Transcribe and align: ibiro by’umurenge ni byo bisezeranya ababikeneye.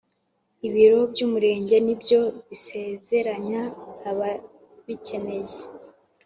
ibiro 0.67 0.99
by’umurenge 1.11 1.75
ni 1.85 1.95
byo 2.01 2.21
bisezeranya 2.49 3.61
ababikeneye. 4.09 5.57